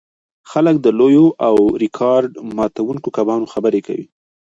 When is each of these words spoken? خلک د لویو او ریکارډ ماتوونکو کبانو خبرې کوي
خلک 0.51 0.75
د 0.81 0.87
لویو 0.99 1.27
او 1.47 1.55
ریکارډ 1.83 2.29
ماتوونکو 2.57 3.07
کبانو 3.17 3.51
خبرې 3.53 3.81
کوي 3.87 4.05